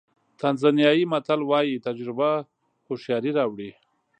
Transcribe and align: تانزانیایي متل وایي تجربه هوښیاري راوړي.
تانزانیایي 0.39 1.03
متل 1.11 1.41
وایي 1.49 1.83
تجربه 1.87 2.31
هوښیاري 2.87 3.31
راوړي. 3.37 3.71